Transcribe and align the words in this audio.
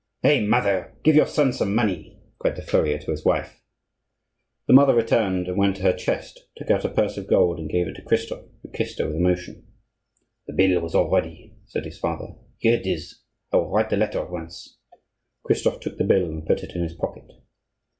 "Hey! 0.23 0.43
mother! 0.43 0.97
give 1.03 1.15
your 1.15 1.27
son 1.27 1.53
some 1.53 1.75
money," 1.75 2.19
cried 2.39 2.55
the 2.55 2.63
furrier 2.63 2.97
to 2.97 3.11
his 3.11 3.23
wife. 3.23 3.61
The 4.65 4.73
mother 4.73 4.95
returned, 4.95 5.55
went 5.55 5.75
to 5.75 5.83
her 5.83 5.93
chest, 5.93 6.39
took 6.57 6.71
out 6.71 6.83
a 6.83 6.89
purse 6.89 7.17
of 7.19 7.27
gold, 7.27 7.59
and 7.59 7.69
gave 7.69 7.87
it 7.87 7.93
to 7.97 8.01
Christophe, 8.01 8.49
who 8.63 8.71
kissed 8.71 8.97
her 8.97 9.05
with 9.05 9.15
emotion. 9.15 9.67
"The 10.47 10.53
bill 10.53 10.81
was 10.81 10.95
all 10.95 11.11
ready," 11.11 11.53
said 11.67 11.85
his 11.85 11.99
father; 11.99 12.33
"here 12.57 12.73
it 12.73 12.87
is. 12.87 13.21
I 13.53 13.57
will 13.57 13.69
write 13.69 13.91
the 13.91 13.95
letter 13.97 14.17
at 14.23 14.31
once." 14.31 14.79
Christophe 15.43 15.79
took 15.81 15.99
the 15.99 16.03
bill 16.03 16.25
and 16.25 16.47
put 16.47 16.63
it 16.63 16.75
in 16.75 16.81
his 16.81 16.95
pocket. 16.95 17.29